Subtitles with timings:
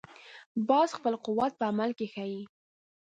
[0.69, 2.41] باز خپل قوت په عمل کې ښيي